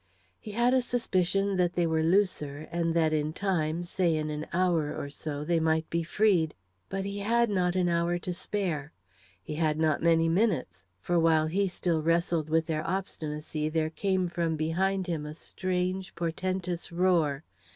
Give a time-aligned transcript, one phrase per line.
[0.39, 4.47] He had a suspicion that they were looser, and that in time, say in an
[4.51, 6.55] hour or so, they might be freed.
[6.89, 8.93] But he had not an hour to spare.
[9.43, 14.27] He had not many minutes, for while he still wrestled with their obstinacy there came
[14.27, 17.43] from behind him a strange, portentous roar.